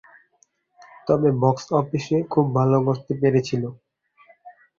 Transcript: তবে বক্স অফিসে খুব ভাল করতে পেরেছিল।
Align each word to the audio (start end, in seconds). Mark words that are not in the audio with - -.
তবে 1.07 1.29
বক্স 1.41 1.65
অফিসে 1.79 2.17
খুব 2.31 2.45
ভাল 2.57 2.71
করতে 2.85 3.13
পেরেছিল। 3.21 3.63